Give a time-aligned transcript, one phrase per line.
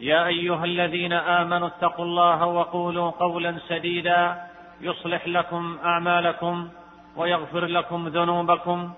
[0.00, 4.42] يا أيها الذين آمنوا اتقوا الله وقولوا قولا سديدا
[4.80, 6.68] يصلح لكم أعمالكم
[7.16, 8.92] ويغفر لكم ذنوبكم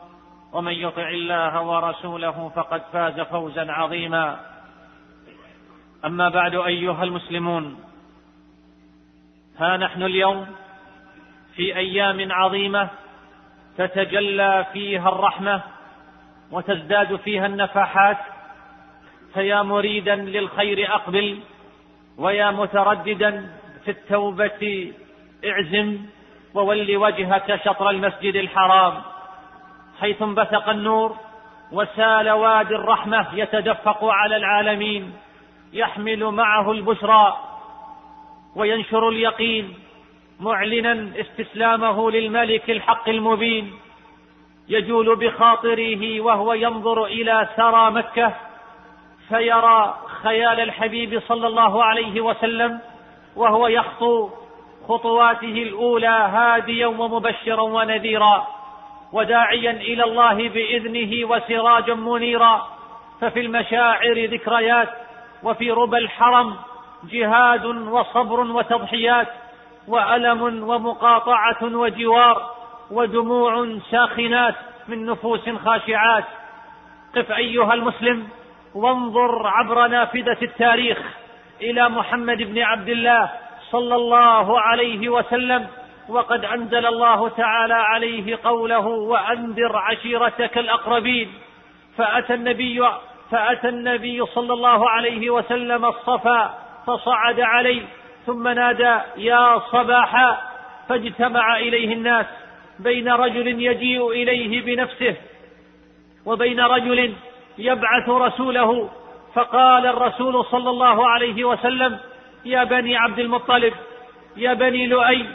[0.52, 4.40] ومن يطع الله ورسوله فقد فاز فوزا عظيما.
[6.04, 7.78] أما بعد أيها المسلمون
[9.58, 10.46] ها نحن اليوم
[11.54, 12.88] في أيام عظيمة
[13.78, 15.62] تتجلى فيها الرحمة
[16.50, 18.18] وتزداد فيها النفحات
[19.34, 21.38] فيا مريدا للخير أقبل
[22.18, 23.50] ويا مترددا
[23.84, 24.92] في التوبة
[25.44, 25.98] اعزم
[26.54, 28.94] وول وجهك شطر المسجد الحرام.
[30.00, 31.16] حيث انبثق النور
[31.72, 35.12] وسال وادي الرحمة يتدفق على العالمين
[35.72, 37.36] يحمل معه البشرى
[38.56, 39.74] وينشر اليقين
[40.40, 43.72] معلنا استسلامه للملك الحق المبين.
[44.68, 48.34] يجول بخاطره وهو ينظر إلى ثرى مكة
[49.28, 52.80] فيرى خيال الحبيب صلى الله عليه وسلم
[53.36, 54.30] وهو يخطو
[54.88, 58.46] خطواته الأولى هاديا ومبشرا ونذيرا
[59.12, 62.66] وداعيا إلى الله بإذنه وسراجا منيرا
[63.20, 64.88] ففي المشاعر ذكريات
[65.42, 66.56] وفي ربى الحرم
[67.04, 69.28] جهاد وصبر وتضحيات
[69.88, 72.50] وألم ومقاطعة وجوار
[72.90, 74.54] ودموع ساخنات
[74.88, 76.24] من نفوس خاشعات.
[77.16, 78.28] قف أيها المسلم
[78.78, 80.98] وانظر عبر نافذة التاريخ
[81.60, 83.30] إلى محمد بن عبد الله
[83.70, 85.66] صلى الله عليه وسلم
[86.08, 91.32] وقد أنزل الله تعالى عليه قوله وأنذر عشيرتك الأقربين
[91.96, 92.88] فأتى النبي
[93.30, 97.82] فأتى النبي صلى الله عليه وسلم الصفا فصعد عليه
[98.26, 100.38] ثم نادى يا صباحا
[100.88, 102.26] فاجتمع إليه الناس
[102.78, 105.16] بين رجل يجيء إليه بنفسه
[106.26, 107.14] وبين رجل
[107.58, 108.90] يبعث رسوله
[109.34, 111.98] فقال الرسول صلى الله عليه وسلم
[112.44, 113.72] يا بني عبد المطلب
[114.36, 115.26] يا بني لؤي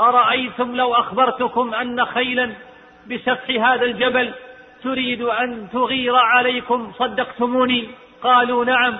[0.00, 2.52] أرأيتم لو أخبرتكم أن خيلا
[3.10, 4.32] بسفح هذا الجبل
[4.82, 7.88] تريد أن تغير عليكم صدقتموني؟
[8.22, 8.96] قالوا نعم.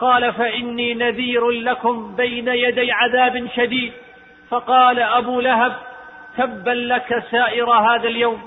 [0.00, 3.92] قال فإني نذير لكم بين يدي عذاب شديد.
[4.50, 5.76] فقال أبو لهب
[6.36, 8.42] تبا لك سائر هذا اليوم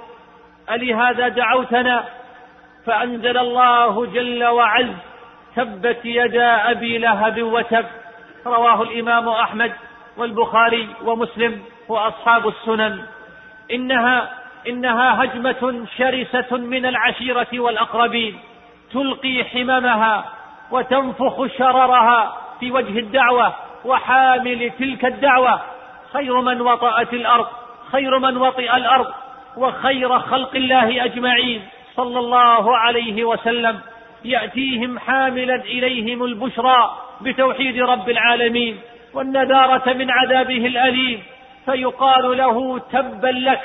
[0.71, 2.18] ألهذا دعوتنا؟
[2.85, 4.93] فأنزل الله جل وعز
[5.55, 7.85] تبت يدا أبي لهب وتب.
[8.45, 9.73] رواه الإمام أحمد
[10.17, 13.01] والبخاري ومسلم وأصحاب السنن.
[13.71, 14.29] إنها
[14.67, 18.39] إنها هجمة شرسة من العشيرة والأقربين.
[18.93, 20.25] تلقي حممها
[20.71, 23.53] وتنفخ شررها في وجه الدعوة
[23.85, 25.61] وحامل تلك الدعوة.
[26.13, 27.47] خير من وطأت الأرض
[27.91, 29.07] خير من وطئ الأرض
[29.57, 31.61] وخير خلق الله أجمعين.
[31.99, 33.79] صلى الله عليه وسلم
[34.25, 38.79] ياتيهم حاملا اليهم البشرى بتوحيد رب العالمين
[39.13, 41.23] والنذاره من عذابه الاليم
[41.65, 43.61] فيقال له تبا لك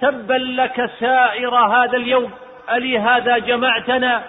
[0.00, 2.30] تبا لك سائر هذا اليوم
[2.72, 4.22] الي هذا جمعتنا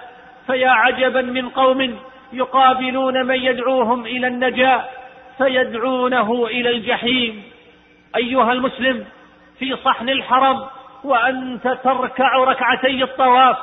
[0.47, 1.99] فيا عجبا من قوم
[2.33, 4.83] يقابلون من يدعوهم إلى النجاه
[5.37, 7.43] فيدعونه إلى الجحيم
[8.15, 9.05] ايها المسلم
[9.59, 10.65] في صحن الحرم
[11.03, 13.57] وأنت تركع ركعتي الطواف.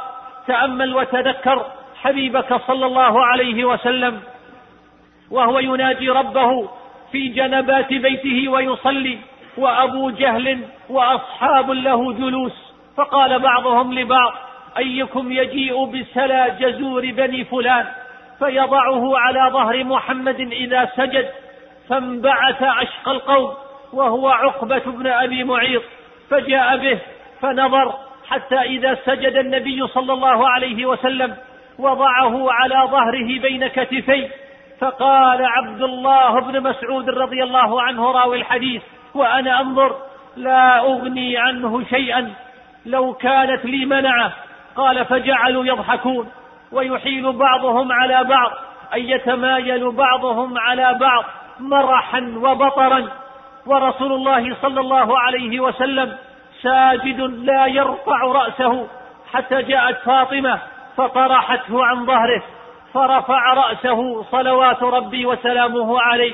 [0.47, 1.67] تأمل وتذكر
[2.03, 4.21] حبيبك صلى الله عليه وسلم.
[5.31, 6.69] وهو يناجي ربه
[7.13, 9.19] في جنبات بيته ويصلي.
[9.57, 10.59] وأبو جهل
[10.89, 12.73] وأصحاب له جلوس.
[12.97, 14.33] فقال بعضهم لبعض
[14.79, 17.87] أيكم يجيء بسلا جزور بني فلان؟
[18.39, 21.31] فيضعه على ظهر محمد إذا سجد.
[21.89, 23.55] فانبعث اشقى القوم.
[23.93, 25.83] وهو عقبة بن أبي معيط.
[26.31, 26.99] فجاء به
[27.43, 27.95] فنظر
[28.29, 31.37] حتى إذا سجد النبي صلى الله عليه وسلم
[31.79, 34.29] وضعه على ظهره بين كتفيه
[34.81, 38.83] فقال عبد الله بن مسعود رضي الله عنه راوي الحديث
[39.15, 39.97] وأنا أنظر
[40.37, 42.33] لا أغني عنه شيئا
[42.87, 44.33] لو كانت لي منعة
[44.77, 46.29] قال فجعلوا يضحكون
[46.73, 48.51] ويحيل بعضهم على بعض
[48.95, 51.25] أي يتمايل بعضهم على بعض
[51.61, 53.09] مرحا وبطرا
[53.67, 56.17] ورسول الله صلى الله عليه وسلم
[56.63, 58.87] ساجد لا يرفع رأسه
[59.33, 60.59] حتى جاءت فاطمة
[60.97, 62.43] فطرحته عن ظهره
[62.95, 66.33] فرفع رأسه صلوات ربي وسلامه عليه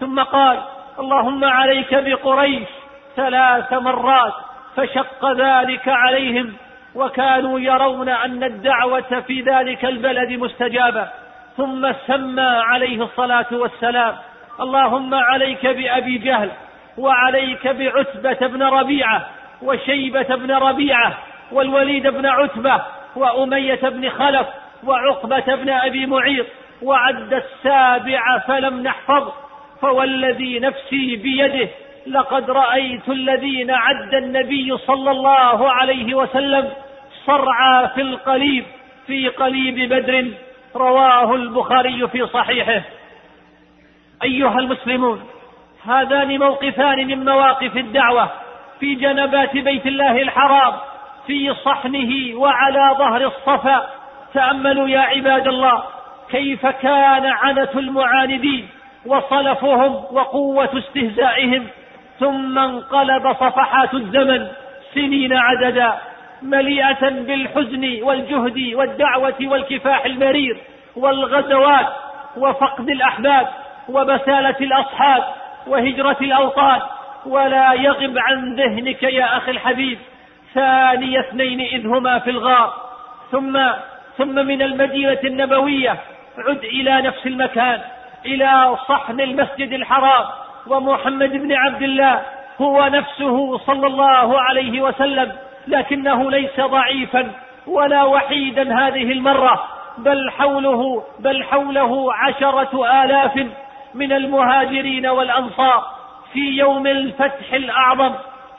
[0.00, 0.58] ثم قال
[0.98, 2.68] اللهم عليك بقريش
[3.16, 4.32] ثلاث مرات
[4.76, 6.52] فشق ذلك عليهم
[6.94, 11.08] وكانوا يرون أن الدعوة في ذلك البلد مستجابة
[11.56, 14.16] ثم سمى عليه الصلاة والسلام
[14.60, 16.50] اللهم عليك بأبي جهل
[16.98, 19.26] وعليك بعتبة بن ربيعة
[19.62, 21.18] وشيبة بن ربيعة
[21.52, 22.82] والوليد بن عتبة
[23.16, 24.46] وأمية بن خلف
[24.84, 26.46] وعقبة بن أبي معيط
[26.82, 29.32] وعد السابع فلم نحفظ
[29.80, 31.68] فوالذي نفسي بيده
[32.06, 36.72] لقد رأيت الذين عد النبي صلى الله عليه وسلم
[37.26, 38.64] صرعى في القليب
[39.06, 40.26] في قليب بدر
[40.76, 42.82] رواه البخاري في صحيحه.
[44.22, 45.24] أيها المسلمون
[45.84, 48.30] هذان موقفان من مواقف الدعوة.
[48.80, 50.72] في جنبات بيت الله الحرام
[51.26, 53.86] في صحنه وعلى ظهر الصفا.
[54.34, 55.82] تأملوا يا عباد الله
[56.30, 58.68] كيف كان عنة المعاندين
[59.06, 61.66] وصلفهم وقوة استهزائهم.
[62.20, 64.48] ثم انقلب صفحات الزمن
[64.94, 65.94] سنين عددا
[66.42, 70.56] مليئة بالحزن والجهد والدعوة والكفاح المرير
[70.96, 71.86] والغزوات
[72.36, 73.48] وفقد الأحباب
[73.88, 75.22] وبسالة الأصحاب
[75.66, 76.80] وهجرة الأوطان
[77.26, 79.98] ولا يغب عن ذهنك يا أخي الحبيب.
[80.54, 82.72] ثاني اثنين إذ هما في الغار.
[83.32, 83.60] ثم
[84.18, 85.96] ثم من المدينة النبوية
[86.38, 87.80] عد إلى نفس المكان
[88.26, 90.24] إلى صحن المسجد الحرام.
[90.66, 92.22] ومحمد بن عبد الله
[92.60, 95.32] هو نفسه صلى الله عليه وسلم
[95.68, 97.30] لكنه ليس ضعيفا
[97.66, 99.62] ولا وحيدا هذه المرة
[99.98, 103.46] بل حوله بل حوله عشرة آلاف
[103.94, 105.95] من المهاجرين والأنصار.
[106.36, 108.14] في يوم الفتح الأعظم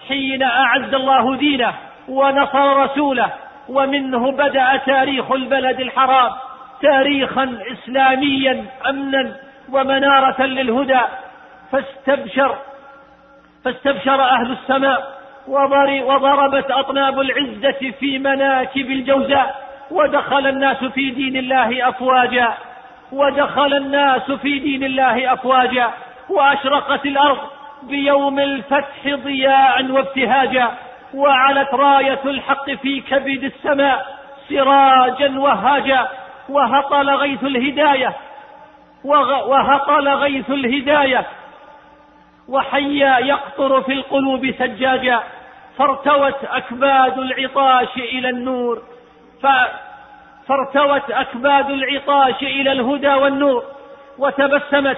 [0.08, 1.74] حين أعز الله دينه
[2.08, 3.34] ونصر رسوله
[3.70, 6.32] ومنه بدأ تاريخ البلد الحرام
[6.82, 9.36] تاريخا إسلاميا أمنا
[9.72, 11.00] ومنارة للهدى.
[11.72, 12.58] فاستبشر
[13.66, 19.56] فاستبشر أهل السماء وضربت أطناب العزة في مناكب الجوزاء
[19.92, 22.54] ودخل الناس في دين الله أفواجا
[23.12, 25.90] ودخل الناس في دين الله أفواجا
[26.30, 30.72] وأشرقت الأرض بيوم الفتح ضياء وابتهاجا
[31.14, 34.18] وعلت راية الحق في كبد السماء
[34.50, 36.08] سراجا وهاجا
[36.50, 38.14] وهطل غيث الهداية
[39.04, 41.26] وهطل غيث الهداية
[42.50, 45.24] وحيا يقطر في القلوب سجاجا
[45.78, 48.82] فارتوت أكباد العطاش إلى النور
[50.48, 53.64] فارتوت أكباد العطاش إلى الهدى والنور
[54.18, 54.98] وتبسمت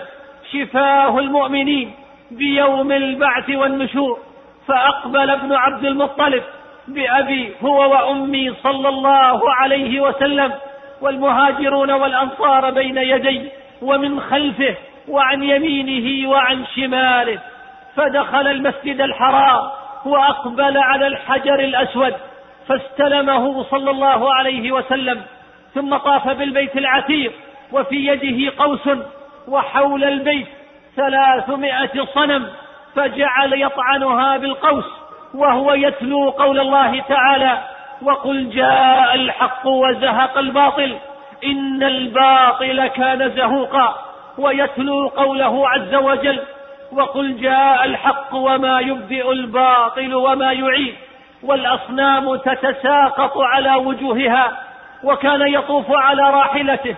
[0.51, 1.93] شفاه المؤمنين
[2.31, 4.19] بيوم البعث والنشور
[4.67, 6.43] فأقبل ابن عبد المطلب
[6.87, 10.53] بأبي هو وأمي صلى الله عليه وسلم
[11.01, 13.49] والمهاجرون والأنصار بين يديه
[13.81, 14.75] ومن خلفه
[15.07, 17.39] وعن يمينه وعن شماله
[17.95, 19.69] فدخل المسجد الحرام
[20.05, 22.13] وأقبل على الحجر الأسود
[22.67, 25.21] فاستلمه صلى الله عليه وسلم
[25.73, 27.31] ثم طاف بالبيت العتيق
[27.71, 28.89] وفي يده قوس
[29.47, 30.47] وحول البيت
[30.95, 32.47] ثلاثمائة صنم
[32.95, 34.85] فجعل يطعنها بالقوس
[35.33, 37.57] وهو يتلو قول الله تعالى
[38.01, 40.97] وقل جاء الحق وزهق الباطل
[41.43, 43.95] إن الباطل كان زهوقا
[44.37, 46.39] ويتلو قوله عز وجل
[46.91, 50.95] وقل جاء الحق وما يبدئ الباطل وما يعيد
[51.43, 54.51] والأصنام تتساقط على وجوهها
[55.03, 56.95] وكان يطوف على راحلته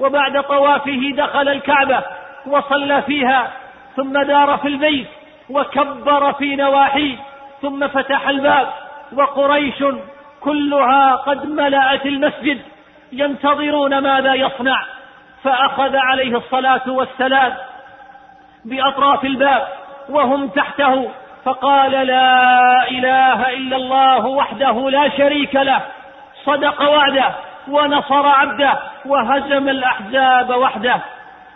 [0.00, 2.02] وبعد طوافه دخل الكعبة
[2.46, 3.50] وصلى فيها
[3.96, 5.06] ثم دار في البيت
[5.50, 7.16] وكبر في نواحيه
[7.62, 8.68] ثم فتح الباب
[9.12, 9.84] وقريش
[10.40, 12.60] كلها قد ملأت المسجد
[13.12, 14.84] ينتظرون ماذا يصنع.
[15.44, 17.52] فأخذ عليه الصلاة والسلام
[18.64, 19.68] بأطراف الباب
[20.08, 21.10] وهم تحته
[21.44, 25.80] فقال لا إله إلا الله وحده لا شريك له.
[26.44, 27.30] صدق وعده
[27.68, 31.00] ونصر عبده وهزم الأحزاب وحده.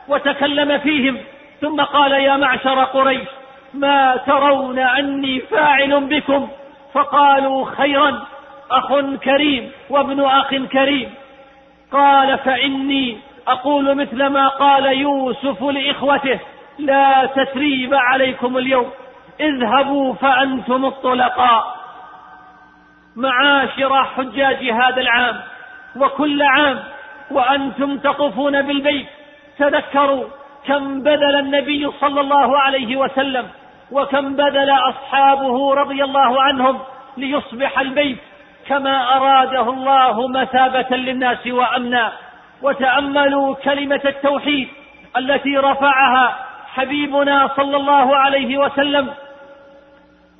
[0.09, 1.19] وتكلم فيهم.
[1.61, 3.29] ثم قال يا معشر قريش
[3.75, 6.49] ما ترون أني فاعل بكم؟
[6.95, 8.27] فقالوا خيرا
[8.71, 11.15] أخ كريم وابن أخ كريم.
[11.93, 16.39] قال فإني أقول مثل ما قال يوسف لإخوته
[16.79, 18.91] لا تثريب عليكم اليوم
[19.41, 21.79] اذهبوا فأنتم الطلقاء.
[23.17, 25.41] معاشر حجاج هذا العام
[25.97, 26.79] وكل عام
[27.31, 29.07] وأنتم تطوفون بالبيت
[29.59, 30.25] تذكروا
[30.67, 33.49] كم بذل النبي صلى الله عليه وسلم
[33.93, 36.79] وكم بذل أصحابه رضي الله عنهم
[37.17, 38.19] ليصبح البيت
[38.69, 42.13] كما أراده الله مثابة للناس وأمنا.
[42.63, 44.69] وتأملوا كلمة التوحيد
[45.17, 46.37] التي رفعها
[46.75, 49.15] حبيبنا صلى الله عليه وسلم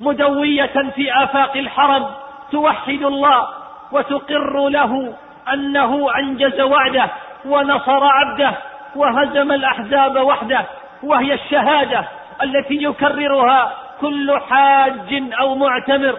[0.01, 2.05] مدوية في آفاق الحرم
[2.51, 3.47] توحد الله
[3.91, 5.13] وتقر له
[5.53, 7.09] أنه أنجز وعده
[7.45, 8.53] ونصر عبده.
[8.95, 10.65] وهزم الأحزاب وحده
[11.03, 12.05] وهي الشهادة
[12.43, 16.15] التي يكررها كل حاج أو معتمر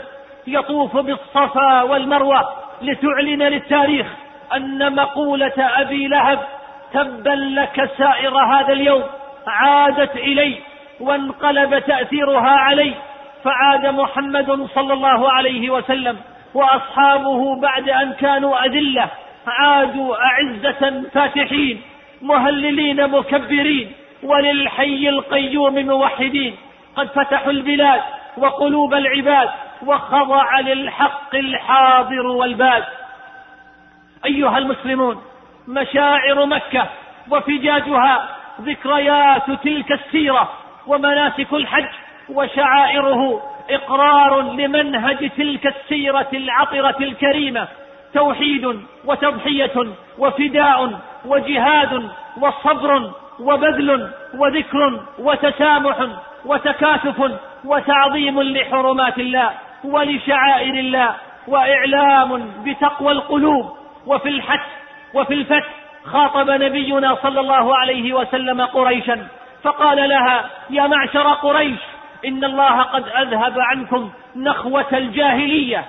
[0.46, 2.48] يطوف بالصفا والمروة
[2.82, 4.06] لتعلن للتاريخ
[4.56, 6.38] أن مقولة أبي لهب
[6.92, 9.02] تبا لك سائر هذا اليوم
[9.46, 10.54] عادت إلي
[11.00, 12.94] وانقلب تأثيرها علي
[13.44, 16.16] فعاد محمد صلى الله عليه وسلم
[16.54, 19.08] وأصحابه بعد أن كانوا أذلة
[19.46, 21.80] عادوا أعزة فاتحين.
[22.22, 26.56] مهللين مكبرين وللحي القيوم موحدين
[26.96, 28.00] قد فتحوا البلاد
[28.36, 29.48] وقلوب العباد
[29.86, 32.84] وخضع للحق الحاضر والباد.
[34.24, 35.22] أيها المسلمون
[35.68, 36.86] مشاعر مكة
[37.30, 38.28] وفجاجها
[38.60, 40.52] ذكريات تلك السيرة
[40.86, 41.88] ومناسك الحج
[42.28, 47.68] وشعائره إقرار لمنهج تلك السيرة العطرة الكريمة
[48.14, 49.86] توحيد وتضحية
[50.18, 52.08] وفداء وجهاد
[52.40, 53.10] وصبر
[53.40, 55.96] وبذل وذكر وتسامح
[56.44, 57.32] وتكاتف
[57.64, 59.50] وتعظيم لحرمات الله
[59.84, 61.14] ولشعائر الله
[61.48, 64.60] وإعلام بتقوى القلوب وفي الحث
[65.14, 65.68] وفي الفتح
[66.04, 69.26] خاطب نبينا صلى الله عليه وسلم قريشا
[69.62, 71.78] فقال لها يا معشر قريش
[72.26, 75.84] إن الله قد أذهب عنكم نخوة الجاهلية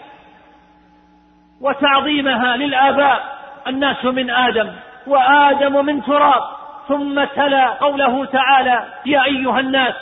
[1.61, 4.69] وتعظيمها للآباء الناس من آدم
[5.07, 6.43] وآدم من تراب
[6.87, 9.93] ثم تلا قوله تعالى يا أيها الناس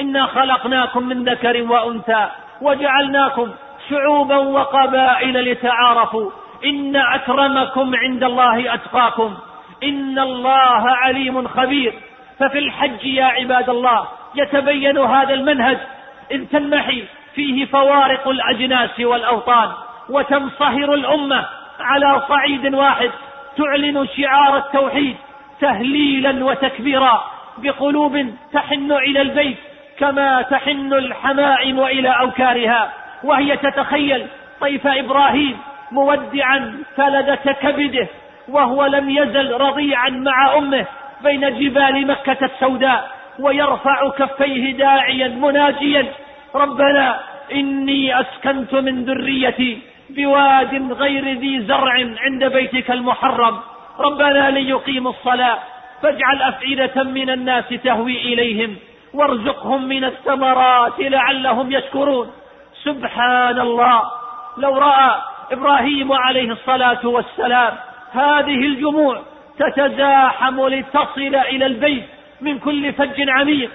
[0.00, 2.28] إنا خلقناكم من ذكر وأنثى
[2.60, 3.50] وجعلناكم
[3.90, 6.30] شعوبا وقبائل لتعارفوا.
[6.64, 9.36] إن أكرمكم عند الله أتقاكم.
[9.82, 11.94] إن الله عليم خبير.
[12.38, 15.78] ففي الحج يا عباد الله يتبين هذا المنهج.
[16.30, 17.04] إذ تنمحي
[17.34, 19.70] فيه فوارق الأجناس والأوطان
[20.08, 21.46] وتنصهر الأمة
[21.80, 23.10] على صعيد واحد.
[23.56, 25.16] تعلن شعار التوحيد
[25.60, 27.24] تهليلا وتكبيرا
[27.58, 29.56] بقلوب تحن إلى البيت
[29.98, 32.92] كما تحن الحمائم إلى أوكارها
[33.24, 34.26] وهي تتخيل
[34.60, 35.56] طيف إبراهيم
[35.92, 38.08] مودعا فلدة كبده
[38.48, 40.86] وهو لم يزل رضيعا مع أمه
[41.22, 46.06] بين جبال مكة السوداء ويرفع كفيه داعيا مناجيا
[46.54, 47.20] ربنا
[47.52, 49.78] إني أسكنت من ذريتي
[50.16, 53.60] بواد غير ذي زرع عند بيتك المحرم.
[53.98, 55.58] ربنا ليقيموا الصلاة.
[56.02, 58.76] فاجعل أفئدة من الناس تهوي إليهم.
[59.14, 62.30] وارزقهم من الثمرات لعلهم يشكرون.
[62.84, 64.02] سبحان الله.
[64.58, 65.14] لو رأى
[65.52, 67.72] إبراهيم عليه الصلاة والسلام
[68.12, 69.22] هذه الجموع
[69.58, 72.04] تتزاحم لتصل إلى البيت
[72.40, 73.70] من كل فج عميق.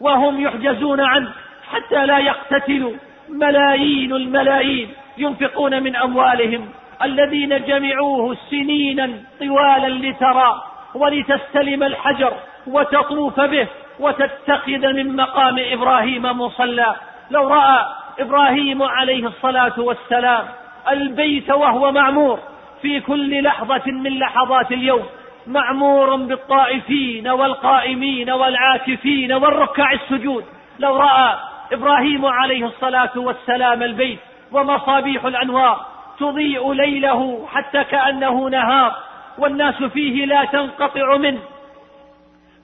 [0.00, 1.32] وهم يحجزون عنه
[1.72, 2.92] حتى لا يقتتلوا.
[3.28, 6.68] ملايين الملايين ينفقون من أموالهم
[7.02, 10.62] الذين جمعوه سنينا طوالا لترى
[10.94, 12.32] ولتستلم الحجر
[12.66, 13.66] وتطوف به
[14.00, 16.94] وتتخذ من مقام إبراهيم مصلى.
[17.30, 17.84] لو رأى
[18.18, 20.44] إبراهيم عليه الصلاة والسلام
[20.90, 22.38] البيت وهو معمور
[22.82, 25.06] في كل لحظة من لحظات اليوم
[25.46, 30.44] معمور بالطائفين والقائمين والعاكفين والركع السجود.
[30.78, 31.34] لو رأى
[31.72, 34.18] إبراهيم عليه الصلاة والسلام البيت
[34.52, 35.86] ومصابيح الأنوار
[36.18, 38.96] تضيء ليله حتى كأنه نهار
[39.38, 41.40] والناس فيه لا تنقطع منه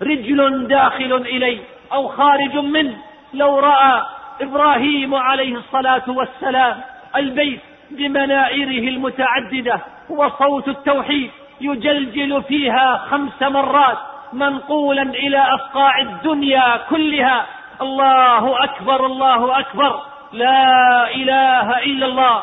[0.02, 1.58] رجل داخل إليه
[1.92, 2.96] أو خارج منه
[3.34, 4.02] لو رأى
[4.40, 6.80] إبراهيم عليه الصلاة والسلام
[7.16, 9.80] البيت بمنائره المتعددة
[10.10, 11.30] وصوت التوحيد
[11.60, 13.98] يجلجل فيها خمس مرات
[14.32, 17.46] منقولا إلى أصقاع الدنيا كلها
[17.82, 20.00] الله أكبر الله أكبر.
[20.32, 22.42] لا إله إلا الله.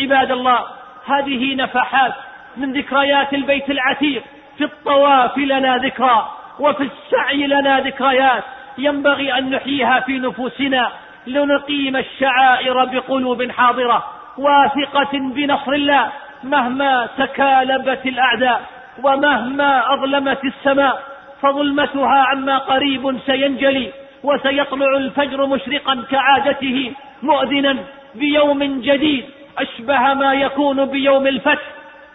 [0.00, 0.64] عباد الله
[1.06, 2.12] هذه نفحات
[2.56, 4.22] من ذكريات البيت العتيق.
[4.58, 6.28] في الطواف لنا ذكرى
[6.58, 8.44] وفي السعي لنا ذكريات.
[8.78, 10.90] ينبغي أن نحييها في نفوسنا.
[11.26, 14.04] لنقيم الشعائر بقلوب حاضرة
[14.38, 16.12] واثقة بنصر الله.
[16.44, 18.62] مهما تكالبت الأعداء
[19.02, 21.02] ومهما أظلمت السماء
[21.42, 24.03] فظلمتها عما قريب سينجلي.
[24.24, 27.76] وسيطلع الفجر مشرقا كعادته مؤذنا
[28.14, 29.24] بيوم جديد.
[29.58, 31.62] أشبه ما يكون بيوم الفتح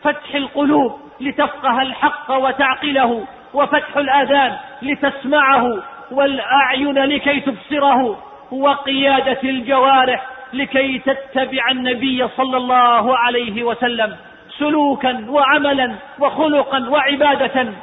[0.01, 8.17] فتح القلوب لتفقه الحق وتعقله وفتح الآذان لتسمعه والأعين لكي تبصره
[8.51, 14.15] وقيادة الجوارح لكي تتبع النبي صلى الله عليه وسلم
[14.57, 17.73] سلوكا وعملا وخلقا وعبادة.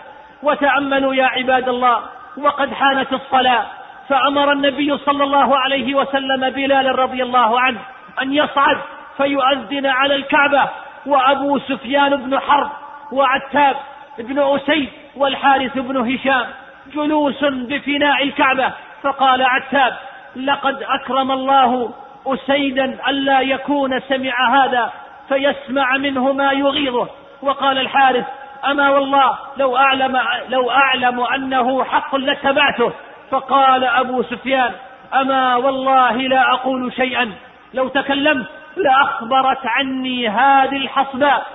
[0.43, 2.01] وتأملوا يا عباد الله
[2.37, 3.67] وقد حانت الصلاة
[4.09, 7.79] فأمر النبي صلى الله عليه وسلم بلالا رضي الله عنه
[8.23, 8.79] أن يصعد
[9.17, 10.69] فيؤذن على الكعبة
[11.07, 12.71] وأبو سفيان بن حرب
[13.13, 13.77] وعتاب
[14.19, 16.47] بن أسيد والحارث بن هشام
[16.95, 18.73] جلوس بفناء الكعبة.
[19.03, 19.97] فقال عتاب
[20.37, 21.91] لقد أكرم الله
[22.27, 24.93] أسيدا ألا يكون سمع هذا
[25.29, 27.09] فيسمع منه ما يغيظه.
[27.43, 28.25] وقال الحارث
[28.67, 32.93] أما والله لو أعلم, لو أعلم أنه حق لاتبعته
[33.31, 34.73] فقال أبو سفيان
[35.15, 37.33] أما والله لا أقول شيئا.
[37.75, 41.47] لو تكلمت لأخبرت عني هذه الحصباء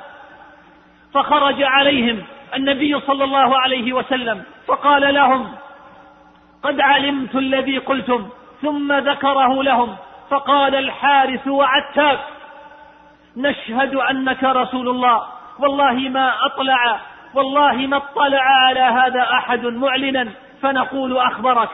[1.13, 2.23] فخرج عليهم
[2.55, 5.51] النبي صلى الله عليه وسلم فقال لهم
[6.63, 8.29] قد علمت الذي قلتم
[8.61, 9.95] ثم ذكره لهم.
[10.29, 12.19] فقال الحارث وعتاب
[13.37, 15.21] نشهد أنك رسول الله.
[15.59, 16.99] والله ما أطلع
[17.33, 20.27] والله ما اطلع على هذا أحد معلنا.
[20.61, 21.69] فنقول أخبرك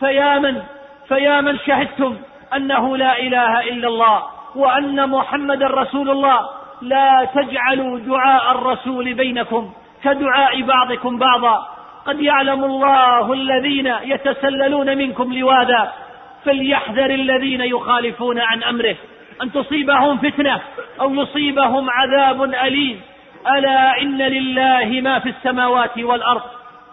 [0.00, 0.62] فيا من؟
[1.08, 2.16] فيا من شهدتم
[2.56, 4.22] أنه لا إله إلا الله
[4.54, 6.48] وأن محمد رسول الله؟
[6.82, 9.72] لا تجعلوا دعاء الرسول بينكم
[10.04, 11.68] كدعاء بعضكم بعضا.
[12.06, 15.92] قد يعلم الله الذين يتسللون منكم لواذا
[16.44, 18.96] فليحذر الذين يخالفون عن أمره.
[19.42, 20.60] أن تصيبهم فتنة
[21.00, 23.00] أو يصيبهم عذاب أليم.
[23.56, 26.42] ألا إن لله ما في السماوات والأرض.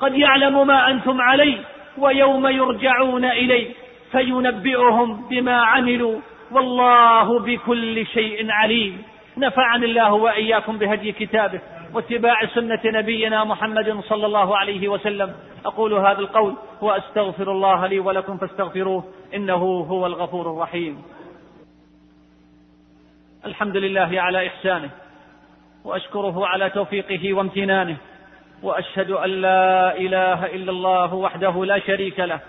[0.01, 1.57] قد يعلم ما أنتم عليه
[1.97, 3.73] ويوم يرجعون إليه
[4.11, 6.19] فينبئهم بما عملوا
[6.51, 9.03] والله بكل شيء عليم.
[9.37, 11.59] نفعني الله وإياكم بهدي كتابه
[11.93, 15.35] واتباع سنة نبينا محمد صلى الله عليه وسلم.
[15.65, 19.03] أقول هذا القول وأستغفر الله لي ولكم فاستغفروه
[19.35, 21.01] إنه هو الغفور الرحيم.
[23.45, 24.89] الحمد لله على إحسانه
[25.85, 27.97] وأشكره على توفيقه وامتنانه
[28.63, 32.39] وأشهد أن لا إله إلا الله وحده لا شريك له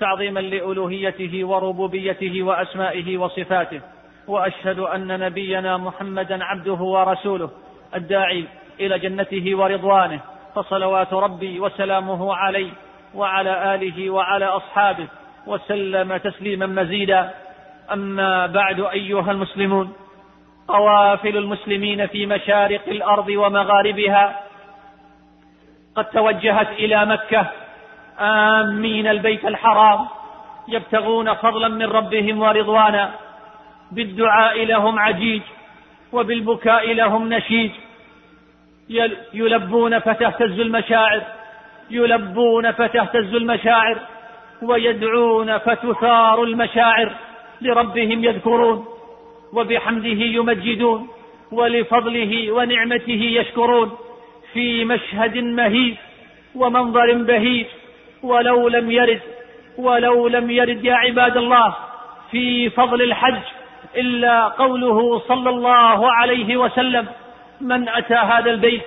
[0.00, 3.80] تعظيما لألوهيته وربوبيته وأسمائه وصفاته
[4.28, 7.50] وأشهد أن نبينا محمدا عبده ورسوله
[7.94, 8.44] الداعي
[8.80, 10.20] إلى جنته ورضوانه
[10.54, 12.70] فصلوات ربي وسلامه عليه
[13.14, 15.06] وعلى آله وعلى أصحابه
[15.46, 17.30] وسلم تسليما مزيدا.
[17.92, 19.92] أما بعد أيها المسلمون
[20.68, 24.40] قوافل المسلمين في مشارق الأرض ومغاربها
[25.96, 27.46] قد توجهت إلى مكة.
[28.20, 29.06] آمين.
[29.06, 30.06] البيت الحرام.
[30.68, 33.10] يبتغون فضلا من ربهم ورضوانا.
[33.92, 35.42] بالدعاء لهم عجيج
[36.12, 37.70] وبالبكاء لهم نشيج
[39.34, 41.22] يلبون فتهتز المشاعر
[41.90, 43.98] يلبون فتهتز المشاعر
[44.62, 47.12] ويدعون فتثار المشاعر.
[47.60, 48.86] لربهم يذكرون.
[49.52, 51.08] وبحمده يمجدون.
[51.52, 53.92] ولفضله ونعمته يشكرون.
[54.54, 55.96] في مشهد مهيب
[56.54, 57.66] ومنظر بهيج
[58.22, 59.20] ولو لم يرد
[59.78, 61.74] ولو لم يرد يا عباد الله
[62.30, 63.42] في فضل الحج
[63.96, 67.06] إلا قوله صلى الله عليه وسلم
[67.60, 68.82] من أتى هذا البيت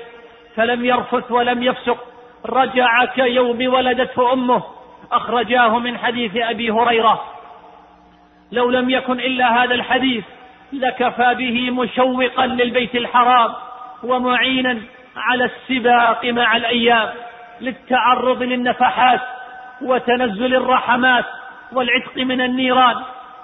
[0.56, 1.98] فلم يرفث ولم يفسق
[2.46, 4.64] رجع كيوم ولدته أمه
[5.12, 7.24] أخرجاه من حديث أبي هريرة.
[8.52, 10.24] لو لم يكن إلا هذا الحديث
[10.74, 13.54] لكفى به مشوقا للبيت الحرام
[14.04, 14.82] ومعينا
[15.18, 17.10] على السباق مع الأيام
[17.62, 19.22] للتعرض للنفحات
[19.82, 21.26] وتنزل الرحمات
[21.72, 22.96] والعتق من النيران.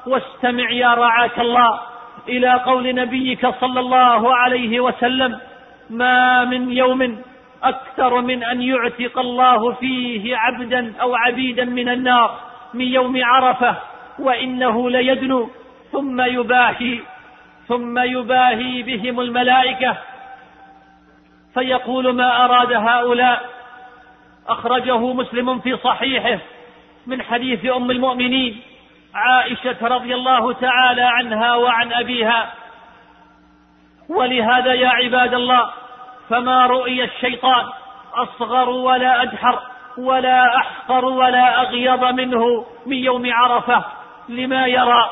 [0.08, 1.80] واستمع يا رعاك الله
[2.30, 5.40] إلى قول نبيك صلى الله عليه وسلم
[5.90, 7.22] ما من يوم
[7.64, 12.40] أكثر من أن يعتق الله فيه عبدا أو عبيدا من النار
[12.74, 13.76] من يوم عرفة
[14.20, 15.50] وإنه ليدنو.
[15.92, 17.00] ثم يباهي
[17.68, 19.98] ثم يباهي بهم الملائكة
[21.54, 23.50] فيقول ما أراد هؤلاء.
[24.48, 26.40] أخرجه مسلم في صحيحه
[27.08, 28.62] من حديث أم المؤمنين
[29.16, 32.54] عائشة رضي الله تعالى عنها وعن أبيها.
[34.10, 35.72] ولهذا يا عباد الله
[36.30, 37.66] فما رؤي الشيطان
[38.14, 39.60] أصغر ولا ادحر
[39.98, 43.84] ولا أحقر ولا اغيض منه من يوم عرفة.
[44.30, 45.10] لما يرى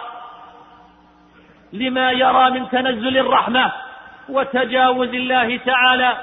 [1.74, 3.72] لما يرى من تنزل الرحمة
[4.30, 6.18] وتجاوز الله تعالى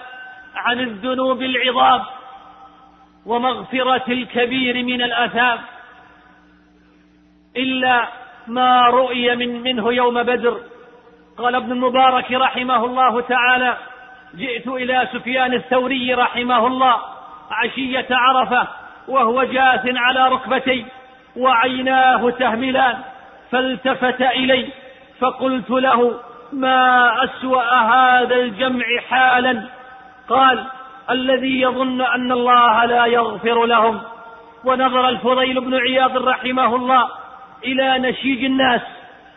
[0.56, 2.02] عن الذنوب العظام
[3.26, 5.58] ومغفرة الكبير من الآثام
[7.56, 8.08] إلا
[8.46, 10.60] ما رؤي من منه يوم بدر.
[11.38, 13.76] قال ابن المبارك رحمه الله تعالى
[14.34, 16.96] جئت إلى سفيان الثوري رحمه الله
[17.50, 18.68] عشية عرفة
[19.08, 20.86] وهو جاث على ركبتي
[21.36, 22.98] وعيناه تهملان
[23.50, 24.68] فالتفت إلي
[25.20, 26.20] فقلت له
[26.52, 29.75] ما أسوأ هذا الجمع حالا؟
[30.28, 30.64] قال
[31.10, 34.00] الذي يظن أن الله لا يغفر لهم
[34.64, 37.08] ونظر الفضيل بن عياض رحمه الله
[37.64, 38.80] إلى نشيج الناس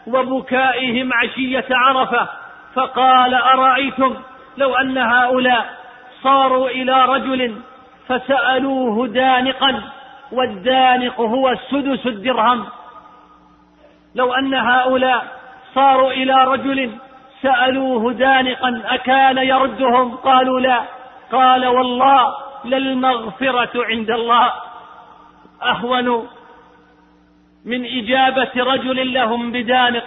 [0.07, 2.27] وبكائهم عشية عرفة
[2.73, 4.15] فقال أرأيتم
[4.57, 5.65] لو أن هؤلاء
[6.23, 7.55] صاروا إلى رجل
[8.07, 9.81] فسألوه دانقا
[10.31, 12.65] والدانق هو سدس الدرهم
[14.15, 15.27] لو أن هؤلاء
[15.75, 16.91] صاروا إلى رجل
[17.41, 20.83] سألوه دانقا أكان يردهم؟ قالوا لا.
[21.31, 24.51] قال والله للمغفرة عند الله.
[25.63, 26.27] أهون
[27.65, 30.03] من إجابة رجل لهم بدانق.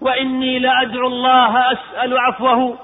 [0.00, 2.78] وإني لأدعو الله أسأل عفوه.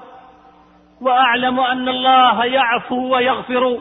[1.01, 3.79] وأعلم أن الله يعفو ويغفر.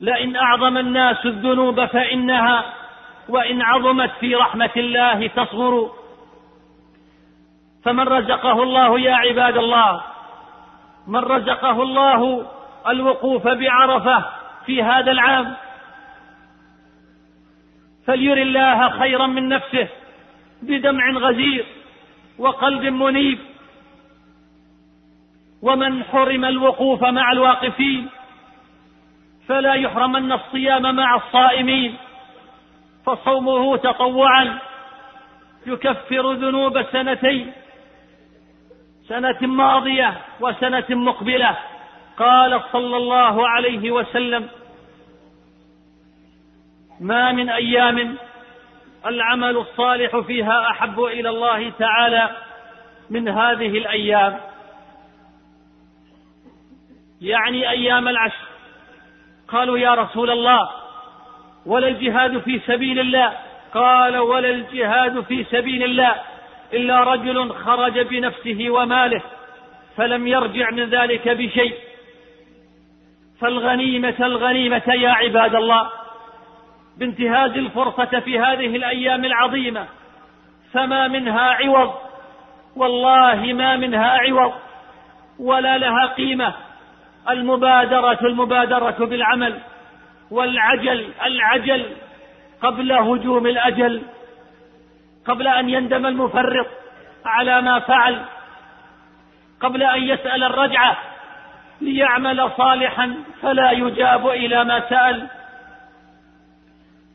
[0.00, 2.64] لئن أعظم الناس الذنوب فإنها
[3.28, 6.05] وإن عظمت في رحمة الله تصغر.
[7.86, 10.00] فمن رزقه الله يا عباد الله
[11.06, 12.46] من رزقه الله
[12.88, 14.24] الوقوف بعرفة
[14.66, 15.54] في هذا العام.
[18.06, 19.88] فلير الله خيرا من نفسه
[20.62, 21.66] بدمع غزير
[22.38, 23.38] وقلب منيب.
[25.62, 28.08] ومن حرم الوقوف مع الواقفين
[29.48, 31.96] فلا يحرمن الصيام مع الصائمين
[33.06, 34.58] فصومه تطوعا
[35.66, 37.52] يكفر ذنوب سنتين.
[39.08, 41.56] سنة ماضية وسنة مقبلة.
[42.18, 44.48] قال صلى الله عليه وسلم
[47.00, 48.16] ما من أيام
[49.06, 52.30] العمل الصالح فيها أحب إلى الله تعالى
[53.10, 54.40] من هذه الأيام.
[57.20, 58.46] يعني أيام العشر.
[59.48, 60.70] قالوا يا رسول الله
[61.66, 63.32] ولا الجهاد في سبيل الله.
[63.74, 66.14] قال ولا الجهاد في سبيل الله.
[66.72, 69.22] إلا رجل خرج بنفسه وماله
[69.96, 71.74] فلم يرجع من ذلك بشيء.
[73.40, 75.90] فالغنيمة الغنيمة يا عباد الله
[76.98, 79.86] بانتهاز الفرصة في هذه الأيام العظيمة
[80.72, 81.94] فما منها عوض
[82.76, 84.52] والله ما منها عوض
[85.38, 86.54] ولا لها قيمة.
[87.30, 89.58] المبادرة المبادرة بالعمل
[90.30, 91.86] والعجل العجل
[92.62, 94.02] قبل هجوم الأجل.
[95.26, 96.66] قبل أن يندم المفرط
[97.24, 98.22] على ما فعل
[99.60, 100.96] قبل أن يسأل الرجعة
[101.80, 105.28] ليعمل صالحا فلا يجاب إلى ما سأل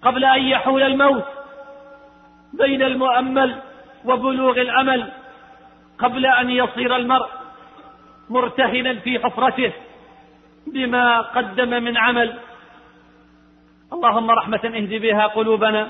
[0.01, 1.25] قبل أن يحول الموت
[2.53, 3.55] بين المؤمل
[4.05, 5.11] وبلوغ الأمل
[5.99, 7.29] قبل أن يصير المرء
[8.29, 9.73] مرتهنا في حفرته
[10.67, 12.33] بما قدم من عمل.
[13.93, 15.87] اللهم رحمة اهد بها قلوبنا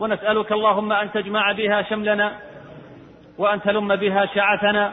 [0.00, 2.32] ونسألك اللهم أن تجمع بها شملنا
[3.38, 4.92] وأن تلم بها شعثنا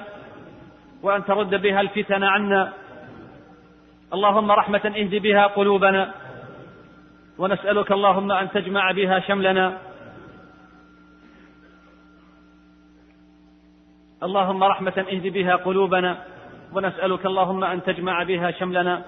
[1.03, 2.73] وأن ترد بها الفتن عنا.
[4.13, 6.11] اللهم رحمة اهد بها قلوبنا.
[7.37, 9.77] ونسألك اللهم أن تجمع بها شملنا.
[14.23, 16.17] اللهم رحمة اهد بها قلوبنا.
[16.73, 19.01] ونسألك اللهم أن تجمع بها شملنا